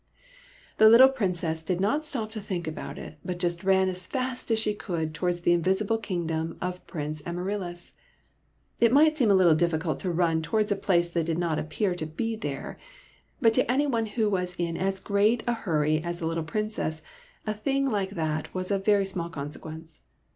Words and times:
The 0.77 0.89
little 0.89 1.09
Princess 1.09 1.61
did 1.61 1.79
not 1.79 2.07
stop 2.07 2.31
to 2.31 2.41
think 2.41 2.65
about 2.67 2.97
it, 2.97 3.19
but 3.23 3.37
just 3.37 3.63
ran 3.63 3.87
as 3.87 4.07
fast 4.07 4.49
as 4.49 4.57
she 4.57 4.73
could 4.73 5.13
towards 5.13 5.41
the 5.41 5.53
invisible 5.53 5.99
kingdom 5.99 6.57
of 6.59 6.87
Prince 6.87 7.21
Ama 7.23 7.43
ryllis. 7.43 7.93
It 8.79 8.91
might 8.91 9.15
seem 9.15 9.29
a 9.29 9.35
little 9.35 9.53
difficult 9.53 9.99
to 9.99 10.09
run 10.09 10.41
towards 10.41 10.71
a 10.71 10.75
place 10.75 11.11
that 11.11 11.25
did 11.25 11.37
not 11.37 11.59
appear 11.59 11.93
to 11.93 12.07
be 12.07 12.35
there, 12.35 12.79
but 13.41 13.53
to 13.53 13.71
any 13.71 13.85
one 13.85 14.07
who 14.07 14.27
was 14.27 14.55
in 14.57 14.75
as 14.75 14.99
great 14.99 15.43
a 15.45 15.53
hurry 15.53 16.01
as 16.03 16.17
the 16.17 16.25
little 16.25 16.43
Princess 16.43 17.03
a 17.45 17.53
thing 17.53 17.85
like 17.85 18.09
that 18.09 18.51
was 18.55 18.71
of 18.71 18.83
very 18.83 19.05
small 19.05 19.29
consequence. 19.29 19.99